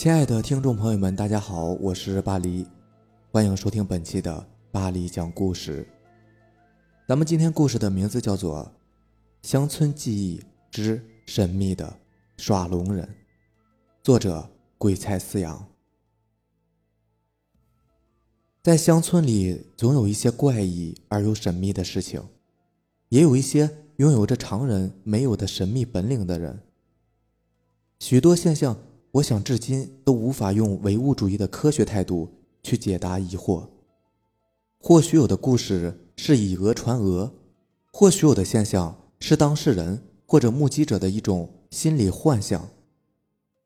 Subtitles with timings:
[0.00, 2.66] 亲爱的听众朋友们，大家好，我是巴黎，
[3.30, 5.86] 欢迎收听本期的巴黎讲故事。
[7.06, 8.64] 咱们今天故事的名字叫做
[9.46, 11.94] 《乡村记忆之神秘的
[12.38, 13.04] 耍龙人》，
[14.02, 15.68] 作者鬼才饲养。
[18.62, 22.26] 在乡村里，总有一些怪异而又神秘的事情，
[23.10, 26.58] 也有一些拥有着常人没有的神秘本领的人。
[27.98, 28.74] 许多现象。
[29.12, 32.28] 我想，至今都无法用唯物主义的科学态度
[32.62, 33.66] 去解答疑惑。
[34.78, 37.32] 或许有的故事是以讹传讹，
[37.92, 42.68] 或许有的现象是当事人或者目击者的一种心理幻想，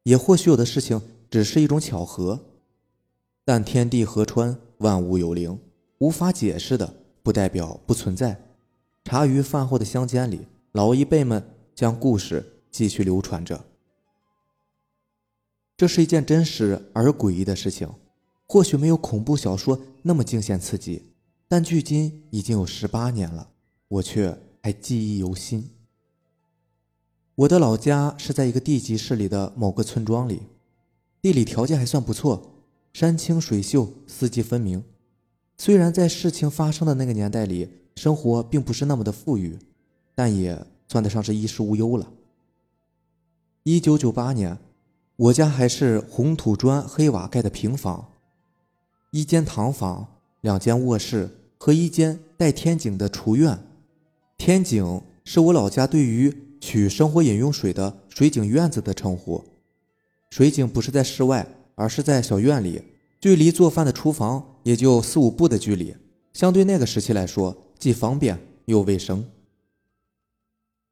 [0.05, 2.41] 也或许有的事情只是一种巧合。
[3.45, 5.59] 但天地河川万物有灵，
[5.99, 8.41] 无法解释的不代表不存在。
[9.05, 13.63] 茶余饭后的乡间里，老一辈们将故事继续流传着。
[15.77, 17.91] 这是一件真实而诡异的事情，
[18.47, 21.03] 或许没有恐怖小说那么惊险刺激，
[21.49, 23.51] 但距今已经有十八年了，
[23.89, 25.71] 我却还记忆犹新。
[27.35, 30.43] 我的老家是在一个地级市里的某个村庄里，
[31.21, 34.85] 地理条件还算不错，山清水秀，四季分明。
[35.59, 39.59] 虽然在事情发生的那个年代里，生活并不是那么的富裕，
[40.15, 42.13] 但也算得上是衣食无忧了。
[43.65, 44.57] 一九九八年。
[45.17, 48.11] 我家还是红土砖黑瓦盖的平房，
[49.13, 53.57] 一间堂房，两间卧室和一间带天井的厨院。
[54.37, 59.45] 天井是我老家对于取生活饮用水的水井院子的称呼。
[60.31, 62.83] 水井不是在室外，而是在小院里，
[63.21, 65.95] 距离做饭的厨房也就四五步的距离，
[66.33, 69.25] 相对那个时期来说，既方便又卫生。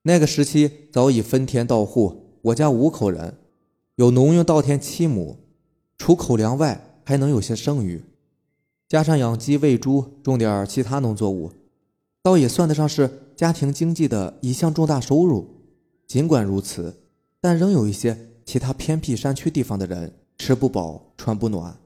[0.03, 3.39] 那个时期早已分田到户，我家五口人。
[3.97, 5.37] 有农用稻田七亩，
[5.99, 8.03] 除口粮外还能有些剩余，
[8.89, 11.53] 加上养鸡喂猪，种点其他农作物，
[12.23, 15.47] 倒也算得上是家庭经济的一项重大收入。
[16.07, 17.03] 尽管如此，
[17.41, 21.79] 但仍有一些其他偏僻山区地方的人吃不饱穿不暖，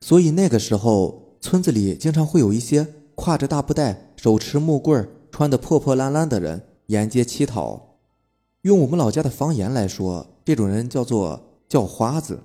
[0.00, 7.93] 所以那个时候村子里经常会有一些挎着大布袋、手持木棍、穿得破破烂烂的人沿街乞讨。
[8.64, 12.44] 用我们老家的方言来说，这种人叫做叫花子。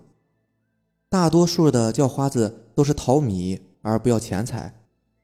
[1.07, 4.81] 大多数的叫花子都是讨米而不要钱财，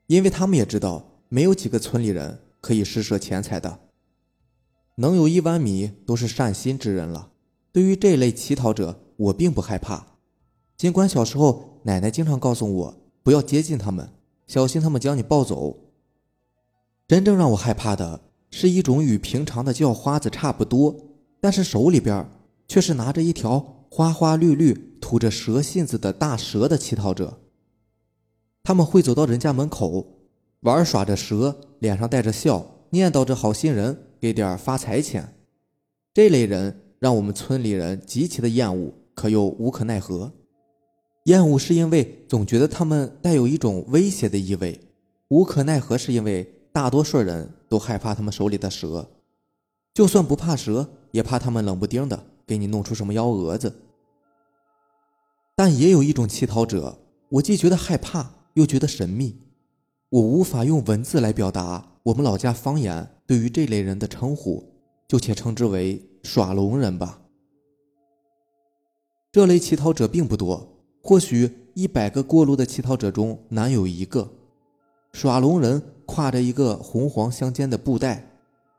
[0.07, 3.79] 因为他们也知道没有几个村里人可以施舍钱财的，
[4.95, 7.31] 能有一碗米都是善心之人了。
[7.73, 10.15] 对于这类乞讨者，我并不害怕，
[10.77, 14.13] 尽管小时候奶奶经常告诉我不要接近他们，
[14.47, 15.75] 小心他们将你抱走。
[17.05, 18.21] 真正让我害怕的。
[18.57, 20.95] 是一种与平常的叫花子差不多，
[21.41, 22.25] 但是手里边
[22.69, 27.41] 却是拿着一条花花绿绿、吐着蛇信子的大蛇的乞讨者。
[28.63, 30.21] 他们会走到人家门口，
[30.61, 35.35] 玩耍着蛇，脸上带着笑，念叨着好心人给点发财钱。
[36.13, 40.31] 这类人让我们村里人极其的厌恶，可又无可奈何。
[41.25, 44.79] 厌恶是因为总觉得他们带有一种威胁的意味，
[45.27, 46.54] 无可奈何是因为。
[46.75, 49.09] 大多数人都害怕他们手里的蛇，
[49.93, 53.73] 就算不怕蛇，也怕他们冷不丁的给你弄出什么幺蛾子。
[55.55, 56.99] 但也有一种乞讨者，
[57.29, 59.37] 我既觉得害怕，又觉得神秘，
[60.09, 64.61] 我无法用文字来表达我们老家方言对于这类人的称呼，
[65.07, 67.21] 就且称之为耍龙人吧。
[69.31, 74.29] 这类乞讨者并不多，或许一百个过路的乞讨者中难有一个
[75.13, 75.81] 耍龙人。
[76.05, 78.29] 挎着一个红黄相间的布袋，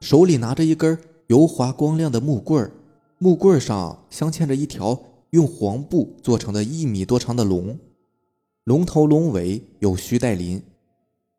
[0.00, 2.70] 手里拿着一根油滑光亮的木棍儿，
[3.18, 4.98] 木棍上镶嵌着一条
[5.30, 7.78] 用黄布做成的一米多长的龙，
[8.64, 10.62] 龙头龙尾有须带鳞，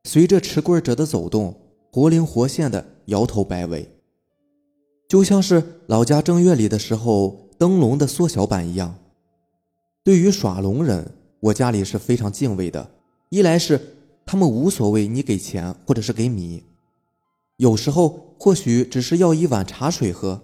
[0.03, 1.55] 随着持棍者的走动，
[1.91, 3.89] 活灵活现的摇头摆尾，
[5.07, 8.95] 就像是老家正月里的时候灯笼的缩小版一样。
[10.03, 12.91] 对于耍龙人，我家里是非常敬畏的，
[13.29, 13.93] 一来是。
[14.29, 16.61] 他们无所谓你给钱或者是给米，
[17.55, 20.41] 有时候或许只是要一碗茶水喝。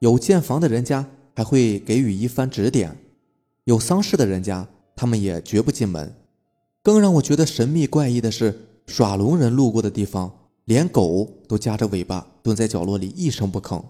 [0.00, 2.96] 有建房的人家还会给予一番指点，
[3.64, 4.66] 有丧事的人家
[4.96, 6.12] 他们也绝不进门。
[6.82, 10.32] 更让我觉得神秘怪异的是，耍龙人路过的地方，
[10.64, 13.84] 连狗都夹着尾巴蹲在角落里一声不吭。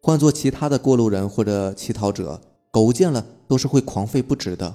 [0.00, 4.74] 换做其他的过路人或者乞讨者，狗见了都是会狂吠不止的。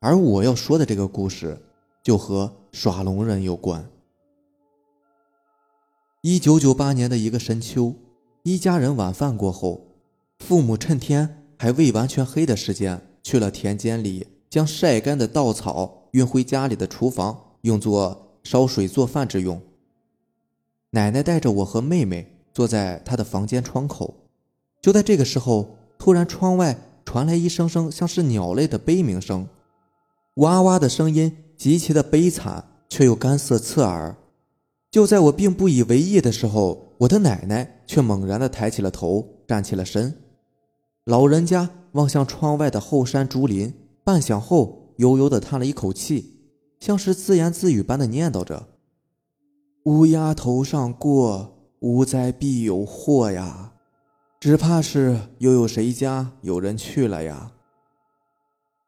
[0.00, 1.60] 而我要说的这个故事。
[2.06, 3.88] 就和耍龙人有关。
[6.20, 7.94] 一九九八年的一个深秋，
[8.42, 9.96] 一家人晚饭过后，
[10.40, 19.58] 父母趁天还未完全黑的时间，去了田间里，将晒干的稻草运回家里的厨房，用作烧水做饭之用。
[20.90, 24.12] 奶奶带着我和妹妹坐在她的房间窗口，
[24.82, 29.48] 就在这个时候，突然窗外传来一声声像是鸟类的悲鸣声，
[30.34, 34.16] 哇哇的声音极其的悲惨，却又干涩刺耳。
[34.90, 40.14] 就在我并不以为意的时候，我的奶奶却猛然的抬起了头，站起了身。
[41.04, 43.72] 老人家望向窗外的后山竹林，
[44.02, 46.40] 半晌后，悠悠的叹了一口气，
[46.80, 48.68] 像是自言自语般的念叨着
[49.84, 53.72] ：“乌鸦头上过，无灾必有祸呀，
[54.40, 57.52] 只怕是又有谁家有人去了呀。”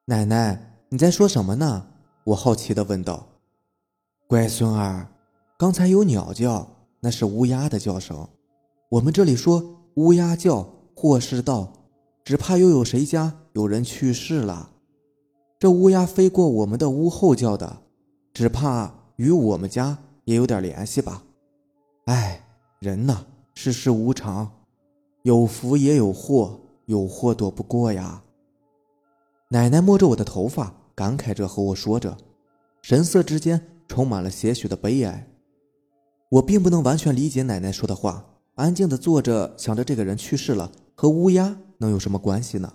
[0.07, 1.87] 奶奶，你在说什么呢？
[2.29, 3.27] 我好奇的问道。
[4.27, 5.07] 乖孙儿。
[5.57, 6.69] 刚才有鸟叫，
[7.01, 8.29] 那是乌鸦的叫声。
[8.91, 11.73] 我们这里说乌鸦叫，祸事到，
[12.23, 14.71] 只怕又有谁家有人去世了。
[15.59, 17.79] 这乌鸦飞过我们的屋后叫的，
[18.35, 21.23] 只怕与我们家也有点联系吧。
[22.05, 22.45] 哎，
[22.79, 24.51] 人呐，世事无常，
[25.23, 28.23] 有福也有祸，有祸躲不过呀。
[29.49, 32.17] 奶奶摸着我的头发，感慨着和我说着，
[32.83, 35.29] 神色之间充满了些许的悲哀。
[36.29, 38.25] 我并不能完全理解奶奶说的话，
[38.57, 42.73] 安静的坐着，想着这个人去世了，和乌鸦能有什么关系呢？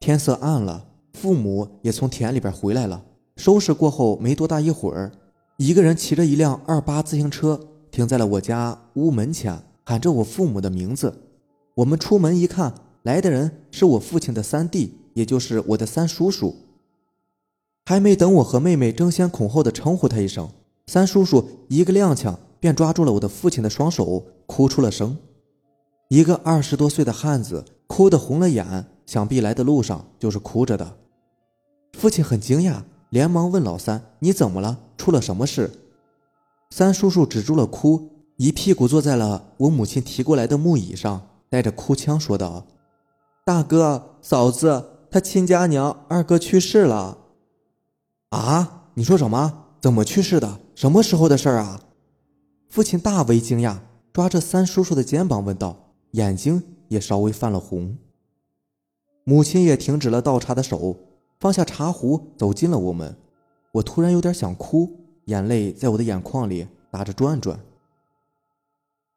[0.00, 3.04] 天色暗了，父母也从田里边回来了。
[3.36, 5.12] 收拾过后没多大一会儿，
[5.58, 7.60] 一个人骑着一辆二八自行车
[7.92, 11.22] 停在了我家屋门前，喊着我父母的名字。
[11.76, 12.74] 我们出门一看，
[13.04, 16.54] 来的人是我父亲的三弟，也就是我的三叔叔。
[17.84, 20.48] 还没等我和妹妹争先恐后的称呼他一声。
[20.86, 25.16] 三叔叔一个踉跄，便抓住了我的父亲的双手，哭出了声。
[26.08, 30.96] 一个二十多岁的汉子哭得红了眼，想必来的路上就是哭着的。
[31.94, 34.78] 父亲很惊讶，连忙问老三：“你怎么了？
[34.96, 35.70] 出了什么事？”
[36.70, 42.66] 三叔叔止住了哭，一屁股坐在了我母亲提过来的木椅上，带着哭腔说道
[43.44, 47.18] ：“大哥、嫂子，他亲家娘二哥去世了。”
[48.30, 48.88] 啊？
[48.94, 49.66] 你说什么？
[49.78, 50.60] 怎么去世的？
[50.74, 51.82] 什么时候的事儿啊？
[52.70, 53.80] 父亲大为惊讶，
[54.10, 57.98] 抓着三叔叔的肩膀问道，眼睛也稍微泛了红。
[59.24, 60.96] 母亲也停止了倒茶的手，
[61.38, 63.14] 放下茶壶，走进了我们。
[63.72, 67.60] 我突然有点想哭，眼泪在我的眼眶里打着转转。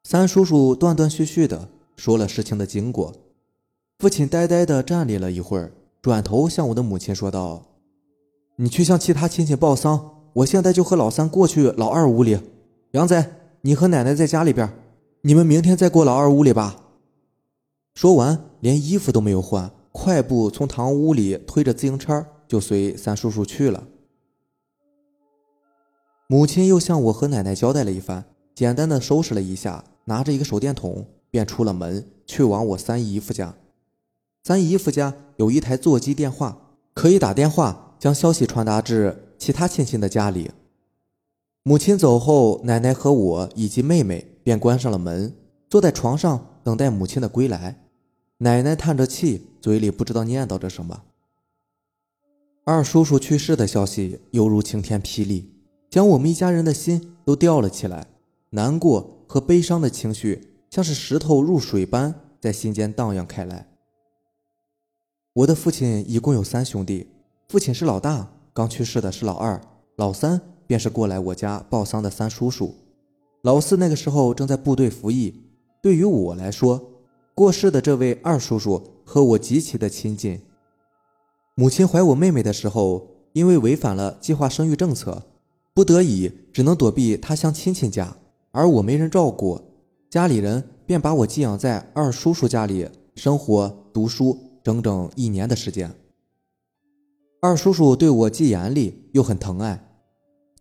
[0.04, 3.14] 三叔叔断断续续的说了事情的经过。
[3.98, 5.72] 父亲呆呆的站立了一会儿，
[6.06, 7.64] 转头向我的母亲说道
[8.58, 12.38] ：“你去向其他亲戚报丧。”我现在就和老三过去老二屋里，
[12.92, 13.32] 杨仔，
[13.62, 14.72] 你和奶奶在家里边，
[15.22, 16.76] 你们明天再过老二屋里吧。
[17.96, 23.88] 说完，连衣服都没有换，快步从堂屋里推着自行车就随三叔叔去了。
[26.28, 33.56] 母亲又向我和奶奶交代了一番，简单的收拾了一下，拿着一个手电筒便出了门，去往我三姨夫家。
[34.46, 36.56] 三姨夫家有一台座机电话，
[36.94, 39.24] 可以打电话将消息传达至。
[39.40, 40.52] 其他亲戚的家里，
[41.64, 45.36] 母亲走后，奶奶和我以及妹妹便关上了门，
[45.68, 47.88] 坐在床上等待母亲的归来。
[48.38, 51.02] 奶奶叹着气，嘴里不知道念叨着什么。
[52.64, 55.52] 二叔叔去世的消息犹如晴天霹雳，
[55.90, 58.06] 将我们一家人的心都吊了起来，
[58.52, 63.68] 难过和悲伤的情绪像是石头入水般在心间荡漾开来。
[65.36, 67.08] 我的父亲一共有三兄弟，
[67.50, 68.26] 父亲是老大。
[68.54, 69.60] 刚去世的是老二，
[69.98, 72.74] 老三便是过来我家报丧的三叔叔，
[73.42, 75.44] 老四那个时候正在部队服役。
[75.82, 76.82] 对于我来说，
[77.34, 80.40] 过世的这位二叔叔和我极其的亲近。
[81.56, 85.22] 母亲怀我妹妹的时候，因为违反了计划生育政策，
[85.74, 88.16] 不得已只能躲避他乡亲戚家，
[88.52, 89.60] 而我没人照顾，
[90.10, 95.94] 家里人便把我寄养在二叔叔家里生活读书整整一年的时间。
[97.40, 99.88] 二叔叔对我既严厉又很疼爱，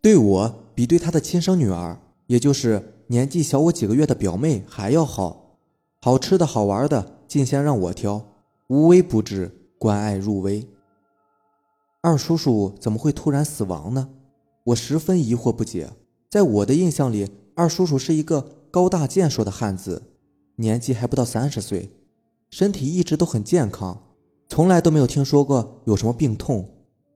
[0.02, 5.58] 对我比对他的亲生女儿，也就是年纪小我几个月的表妹还要好。
[6.02, 8.22] 好吃的好玩的尽先让我挑，
[8.66, 10.68] 无微不至，关爱入微。
[12.02, 14.10] 二叔叔怎么会突然死亡呢？
[14.64, 15.88] 我十分疑惑不解。
[16.28, 20.10] 在我的印象里，二叔叔是一个高大健硕的汉子，
[20.56, 21.90] 年纪还不到三十岁，
[22.56, 24.00] 身体一直都很健康，
[24.46, 26.64] 从来都没有听说过有什么病痛。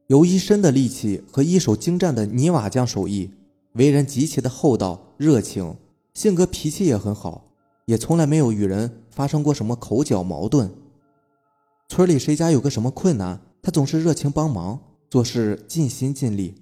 [0.09, 3.31] 有一身的力气和一手精湛的泥瓦匠手艺，
[3.75, 5.77] 为人极其的厚道热情，
[6.13, 7.53] 性格脾气也很好，
[7.85, 10.73] 也从来没有与人发生过什么口角矛盾。
[11.89, 16.57] 村里谁家有个什么困难，他总是热情帮忙，做事尽心尽力。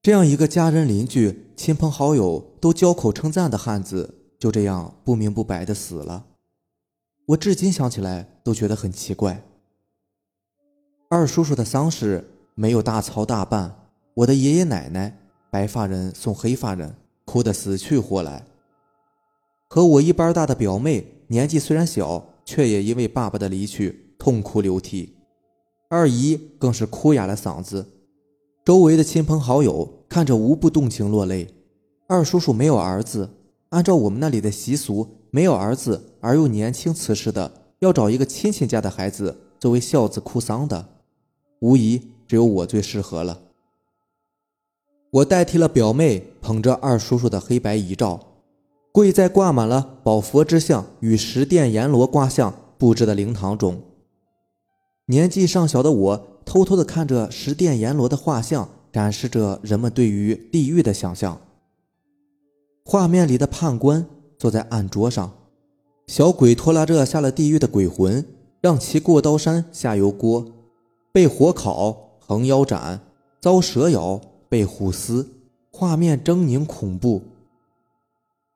[0.00, 6.24] 这样一个家人、邻居、亲朋好友都交口称赞的汉子，就这样不明不白的死了。
[7.26, 9.44] 我至今想起来都觉得很奇怪。
[11.08, 12.24] 二叔叔的丧事
[12.54, 15.18] 没有大操大办，我的爷爷奶奶
[15.50, 18.44] 白发人送黑发人，哭得死去活来。
[19.68, 25.16] 和我一般大的表妹年纪虽然小，却也因为爸爸的离去痛哭流涕。
[25.88, 27.86] 二姨更是哭哑了嗓子。
[28.64, 31.54] 周围的亲朋好友看着无不动情落泪。
[32.08, 33.30] 二叔叔没有儿子，
[33.70, 40.86] 按照我们那里的习俗，没有儿子而又年轻辞世的，要找一个亲戚家的孩子作为孝子哭丧的。
[41.60, 43.40] 无疑，只有我最适合了。
[45.10, 48.20] 我代替了表妹，捧着二叔叔的黑白遗照，
[48.92, 53.80] 跪在挂满了宝佛之像与十殿阎罗卦像布置的灵堂中。
[55.06, 61.40] 年纪尚小的我，偷偷地看着十殿阎罗的画像，展示着人们对于地狱的想象。
[62.84, 64.06] 画面里的判官
[64.42, 65.32] 坐在案桌上，
[66.08, 68.26] 小鬼拖拉着下了地狱的鬼魂，
[68.60, 70.44] 让其过刀山下油锅。
[71.12, 73.00] 被火烤、横腰斩、
[73.40, 75.24] 遭蛇咬、被虎撕，
[75.70, 77.22] 画面狰狞恐怖。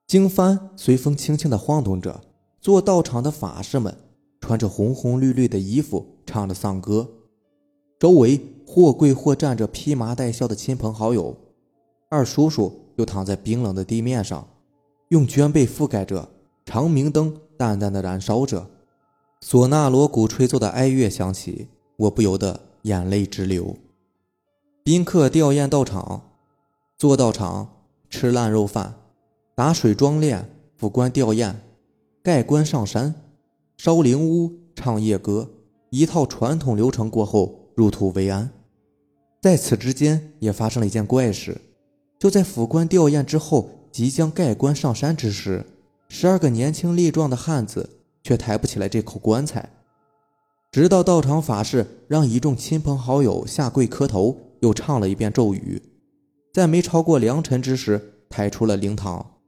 [0.09, 2.21] 经幡随风轻轻地晃动着，
[2.61, 3.97] 做道场的法师们
[4.41, 7.09] 穿着红红绿绿的衣服，唱着丧歌。
[8.01, 11.37] 周围或跪或站着披麻戴孝的亲朋好友，
[12.11, 14.49] 二叔叔又躺在冰冷的地面上，
[15.09, 16.29] 用绢被覆盖着，
[16.65, 18.69] 长明灯淡淡的燃烧着，
[19.41, 21.69] 唢呐锣鼓吹奏的哀乐响起。
[21.97, 23.77] 我不由得眼泪直流。
[24.83, 26.31] 宾客吊唁到场，
[26.99, 28.97] 坐到场吃烂肉饭，
[29.55, 30.45] 打水装殓，
[30.77, 31.55] 副官吊唁，
[32.23, 33.15] 盖棺上山，
[33.79, 35.49] 烧灵屋，唱夜歌，
[35.91, 38.51] 一套传统流程过后，入土为安。
[39.41, 41.61] 在此之间，也发生了一件怪事：
[42.19, 45.65] 就在副官吊唁之后，即将盖棺上山之时，
[46.11, 47.89] 十二个年轻力壮的汉子
[48.23, 49.71] 却抬不起来这口棺材。
[50.71, 55.83] 直到道场法事让一众亲朋好友下跪磕头，又唱了一遍咒语，
[56.53, 59.39] 在没超过良辰之时抬出了灵堂。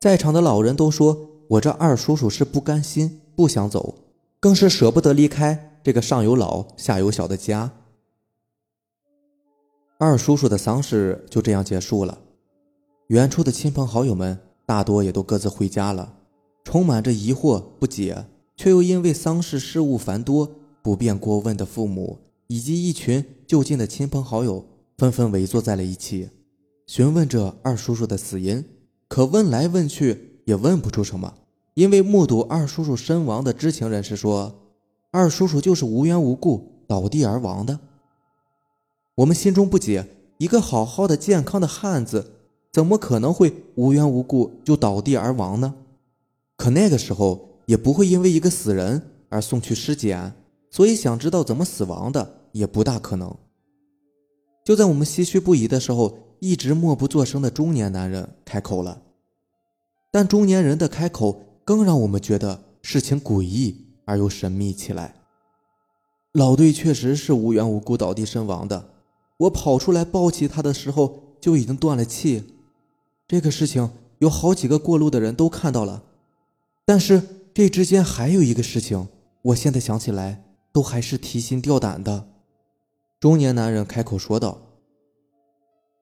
[0.00, 3.96] 在场的老人都说：“我这二叔叔是不甘心，不想走，
[4.40, 7.70] 更是舍不得离开这个上有老下有小的家。”
[10.00, 12.20] 二叔叔的丧事就这样结束了。
[13.08, 16.14] 远处的亲朋好友们大多也都各自回家了，
[16.64, 18.26] 充满着疑惑不解。
[18.56, 20.50] 却又因为丧事事务繁多，
[20.82, 24.64] 不便过问的父母以及一群就近的亲朋好友
[24.96, 26.30] 纷纷围坐在了一起，
[26.86, 28.64] 询问着二叔叔的死因。
[29.08, 31.34] 可问来问去也问不出什么，
[31.74, 34.72] 因为目睹二叔叔身亡的知情人士说，
[35.10, 37.78] 二叔叔就是无缘无故倒地而亡的。
[39.16, 40.08] 我们心中不解，
[40.38, 42.35] 一个好好的健康的汉子，
[42.76, 45.74] 怎么可能会无缘无故就倒地而亡呢？
[46.58, 47.56] 可那个时候。
[47.64, 50.32] 也不会因为一个死人而送去尸检，
[50.70, 53.34] 所以想知道怎么死亡的也不大可能。
[54.64, 59.02] 就在我们唏嘘不已的时候，一直默不作声的中年男人开口了。
[60.12, 65.16] 但中年人的开口更让我们觉得事情诡异而又神秘起来。
[66.34, 68.90] 老队确实是无缘无故倒地身亡的，
[69.38, 72.44] 我跑出来抱起他的时候就已经断了气。
[73.28, 76.02] 这个事情有好几个过路的人都看到了，
[76.84, 77.22] 但是。
[77.56, 79.08] 这之间还有一个事情，
[79.40, 82.28] 我现在想起来都还是提心吊胆的。
[83.18, 84.58] 中年男人开口说道：“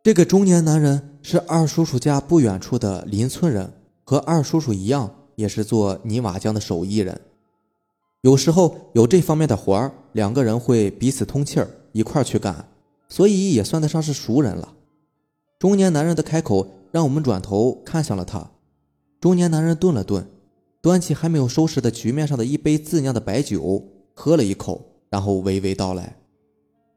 [0.03, 7.21] 这个中年男人是二叔叔家不远处的邻村人，和二叔叔一样，也是做泥瓦匠的手艺人。
[8.23, 12.69] 有时候有这方面的活儿，两个人会彼此通气儿，一块儿去干，
[13.09, 14.75] 所以也算得上是熟人了。”
[15.61, 18.53] 中年男人的开口让我们转头看向了他。
[19.21, 20.25] 中年男人顿了顿。
[20.81, 23.83] 端起还没有收拾的局面上的一杯自酿的白酒，
[24.15, 26.19] 喝了一口，然后娓娓道来：“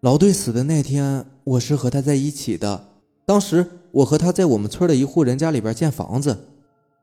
[0.01, 2.89] 老队死的那天，我是和他在一起的。
[3.25, 6.37] 当时我和他在我们村的一户人家里边建房子，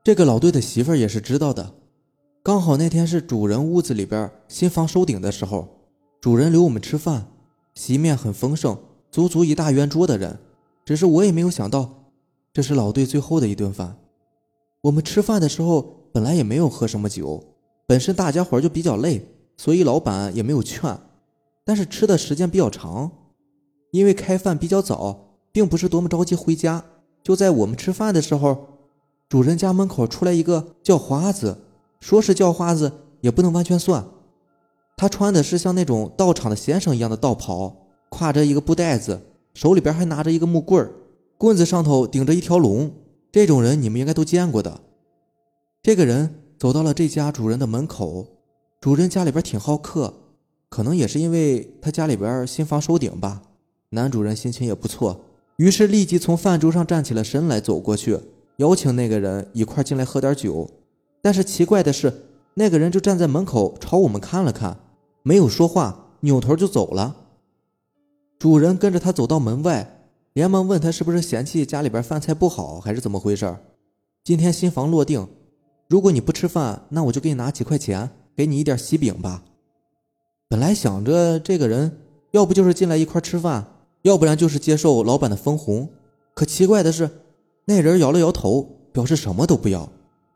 [0.05, 1.73] 这个老队的媳妇儿也是知道的。
[2.43, 5.89] 刚好那天是主人屋子里边新房收顶的时候，
[6.21, 7.29] 主人留我们吃饭，
[7.75, 8.79] 席面很丰盛，
[9.11, 10.39] 足足一大圆桌的人。
[10.85, 12.04] 只是我也没有想到，
[12.55, 13.99] 这是老队最后的一顿饭。
[14.81, 17.43] 我们吃饭的时候。”本来也没有喝什么酒，
[17.89, 19.21] 本身大家伙就比较累，
[19.57, 20.97] 所以老板也没有劝。
[21.65, 23.11] 但是吃的时间比较长，
[23.91, 26.85] 因为开饭比较早，并不是多么着急回家。
[27.25, 28.65] 就在我们吃饭的时候，
[29.29, 31.59] 主人家门口出来一个叫花子，
[31.99, 34.07] 说是叫花子也不能完全算。
[34.97, 37.75] 他穿的是像那种道场的先生一样的道袍，
[38.09, 39.21] 挎着一个布袋子，
[39.53, 40.93] 手里边还拿着一个木棍儿，
[41.39, 42.91] 棍子上头顶着一条龙。
[43.31, 44.81] 这种人你们应该都见过的。
[45.83, 48.27] 这个人走到了这家主人的门口，
[48.81, 50.15] 主人家里边挺好客，
[50.69, 53.43] 可能也是因为他家里边新房收顶吧。
[53.91, 55.21] 男主人心情也不错，
[55.57, 58.19] 于是立即从饭桌上站起了身来，走过去
[58.59, 60.71] 邀请那个人一块进来喝点酒。
[61.21, 62.13] 但是奇怪的是，
[62.55, 64.79] 那个人就站在门口朝我们看了看。
[65.23, 67.17] 没有说话，扭头就走了。
[68.39, 70.04] 主人跟着他走到门外，
[70.35, 73.57] 连忙问他是不是嫌弃家里边饭菜不好，还是怎么回事？
[74.25, 75.29] 今天新房落定，
[75.89, 79.45] 如果你不吃饭，那我就给你拿几块钱，给你一点喜饼吧。
[80.49, 82.01] 本来想着这个人
[82.33, 83.65] 要不就是进来一块吃饭，
[84.03, 85.89] 要不然就是接受老板的分红。
[86.35, 87.09] 可奇怪的是，
[87.67, 89.89] 那人摇了摇头，表示什么都不要，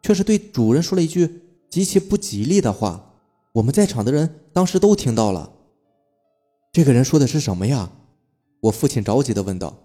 [0.05, 3.05] 却是对主人说了一句极其不吉利的话。
[3.55, 5.51] 我们在场的人当时都听到了。
[6.71, 7.91] 这个人说的是什么呀？
[8.61, 9.77] 我父亲着急的问道。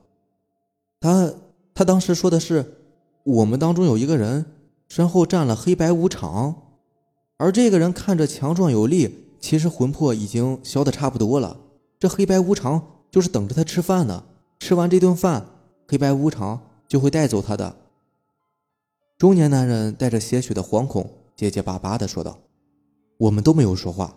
[1.03, 1.33] 他
[1.73, 2.77] 他当时说的是，
[3.25, 4.45] 我们当中有一个人
[4.87, 6.55] 身后站了黑白无常，
[7.35, 11.59] 而这个人看着强壮有力，其实魂魄已经消的差不多了。
[11.99, 12.81] 这黑白无常
[13.11, 14.23] 就是等着他吃饭呢。
[14.61, 15.45] 吃完这顿饭，
[15.89, 16.57] 黑白无常
[16.87, 17.75] 就会带走他的。
[19.17, 22.39] 中年男人带着些许的惶恐，结结巴巴的说道。
[23.17, 24.15] 我们都没有说话，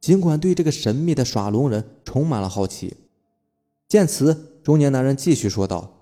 [0.00, 2.96] 尽管对这个神秘的耍龙人充满了好奇。
[3.88, 5.96] 见此，中年男人继续说道：“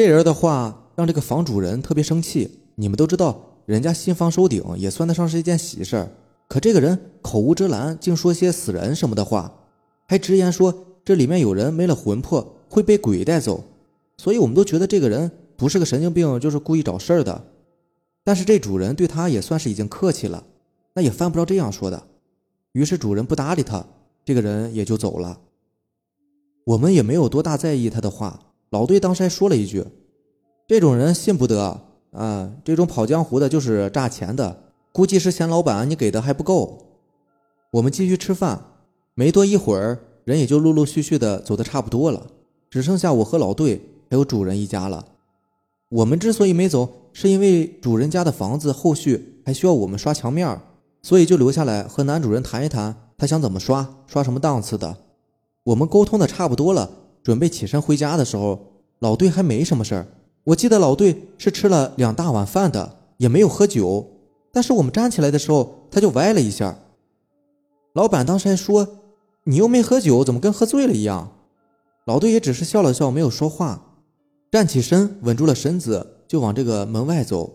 [0.00, 2.62] 这人的话让这个房主人特别生气。
[2.76, 6.10] 你们都知道，人家新房收顶也算得上是一件喜事儿。
[6.48, 9.52] 可这个人口无遮拦，竟说些死人什么的话，
[10.08, 13.62] 还直言说这里面有人没了魂魄会被鬼带走。
[14.16, 17.44] 所以我们都觉得这个人不是个神经病，就是故意找事儿的。
[18.24, 20.42] 但是这主人对他也算是已经客气了。”
[20.96, 22.02] 那也犯不着这样说的，
[22.72, 23.84] 于是主人不搭理他，
[24.24, 25.40] 这个人也就走了。
[26.64, 28.46] 我们也没有多大在意他的话。
[28.70, 29.84] 老队当时还说了一句
[30.66, 31.80] ：“这种人信不得
[32.12, 36.86] 啊，这种跑江湖的就是诈钱的，估计是嫌老板你给的还不够。”
[37.74, 38.64] 我们继续吃饭，
[39.14, 42.28] 没多一会儿，人也就陆陆续续的走的差不多了，
[42.68, 45.04] 只剩下我和老队还有主人一家了。
[45.88, 50.60] 我们之所以没走，是因为主人家的房子后续还需要我们刷墙面
[51.02, 54.98] 所以就留下来和男主人谈一谈，他想怎么刷，刷什么档次的。
[55.64, 56.90] 我们沟通的差不多了，
[57.22, 58.58] 准备起身回家的时候，
[59.00, 60.06] 老队还没什么事儿。
[60.44, 64.06] 我记得老队是吃了两大碗饭的，也没有喝酒。
[64.52, 66.78] 但是我们站起来的时候，他就歪了一下。
[67.92, 68.86] 老板当时还说
[69.44, 71.32] ：“你又没喝酒，怎么跟喝醉了一样？”
[72.06, 73.96] 老队也只是笑了笑，没有说话。
[74.50, 77.52] 站起身，稳住了身子，就往这个门外走。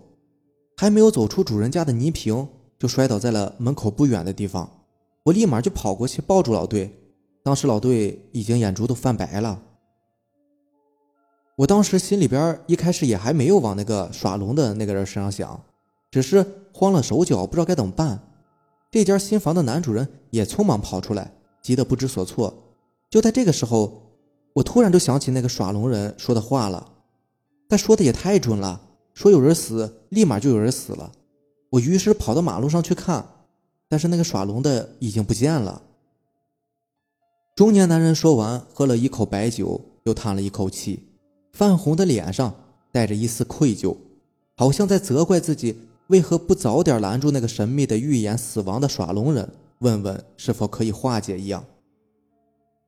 [0.78, 2.47] 还没有走出主人家的泥坪。
[2.78, 4.69] 就摔倒在了门口不远的地方，
[5.23, 6.93] 我立马就跑过去抱住老队。
[7.45, 9.62] 当时老队已经眼珠都泛白了。
[11.55, 15.63] 我当时心里边一开始也还没有往那个耍龙的那个人身上想，
[16.10, 18.19] 只是慌了手脚，不知道该怎么办。
[18.89, 21.31] 这家新房的男主人也匆忙跑出来，
[21.62, 22.51] 急得不知所措。
[23.12, 24.01] 就在这个时候，
[24.53, 26.93] 我突然就想起那个耍龙人说的话了，
[27.69, 28.81] 他说的也太准了，
[29.13, 31.12] 说有人死，立马就有人死了。
[31.69, 33.23] 我于是跑到马路上去看，
[33.88, 35.84] 但是那个耍龙的已经不见了。
[37.55, 41.07] 中年男人说完，喝了一口白酒，又叹了一口气，
[41.53, 42.53] 泛红的脸上
[42.91, 43.95] 带着一丝愧疚，
[44.57, 51.63] 好像在责怪自己为何不早点拦住那个神秘的预言死亡的耍龙人，问问是否可以化解一样。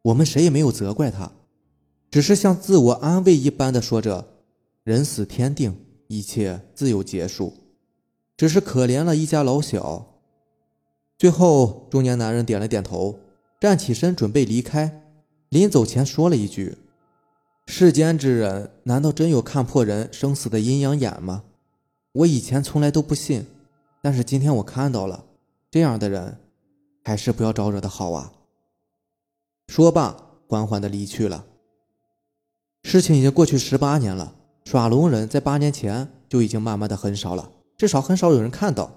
[0.02, 1.32] 我们谁也没有责怪他，
[2.12, 4.28] 只是像自我安慰一般的说着
[4.84, 5.78] ：“人死天定，
[6.08, 7.54] 一切自有结束。”
[8.36, 10.20] 只是可怜了一家老小。
[11.18, 13.18] 最后，中年男人点了点头，
[13.60, 15.04] 站起身准备离开。
[15.50, 16.78] 临走前说了一句
[17.68, 21.44] ：“世间之人，难道真有看破人生死的阴阳眼吗？
[22.12, 23.46] 我以前从来都不信，
[24.02, 25.26] 但是今天我看到了，
[25.72, 26.38] 这样的人，
[27.04, 28.34] 还是不要招惹的好啊。”
[29.68, 30.16] 说罢，
[30.48, 31.46] 缓缓的离去了。
[32.84, 37.52] 事情已经过去十八年了，耍龙人在八年前就已经慢慢的很少了。
[37.78, 38.92] 至少很少有人看到，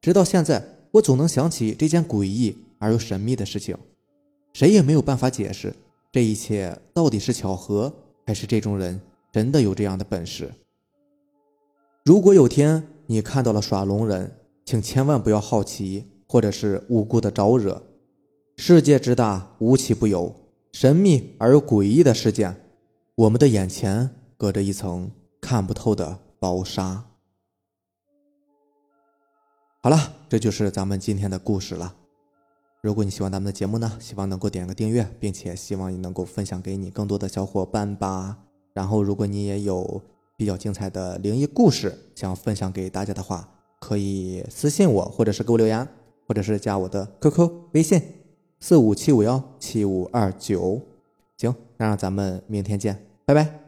[0.00, 3.76] 直到现在，我总能想起这件诡异而又神秘的事情，
[4.52, 5.74] 谁也没有办法解释
[6.10, 7.92] 这一切到底是巧合，
[8.26, 9.00] 还是这种人
[9.32, 10.52] 真的有这样的本事。
[12.04, 17.82] 如果有天你看到了耍龙人，请千万不要好奇，或者是无辜的招惹。
[18.56, 20.34] 世界之大，无奇不有，
[20.72, 22.54] 神秘而又诡异的事件，
[23.14, 25.10] 我们的眼前隔着一层
[25.40, 27.04] 看不透的薄纱。
[29.80, 31.94] 好了，这就是咱们今天的故事了。
[32.80, 38.38] 如果你喜欢咱们的节目呢，希望能够点个订阅，并且希望你能够分享给你更多的小伙伴吧。
[38.72, 40.00] 然后，如果你也有
[40.36, 43.48] 比较精彩的灵异故事想分享给大家的话，
[43.80, 45.86] 可以私信我，或者是给我留言，
[46.26, 48.00] 或者是加我的 QQ 微信
[48.60, 50.80] 四五七五幺七五二九。
[51.36, 53.67] 行，那让咱们明天见，拜拜。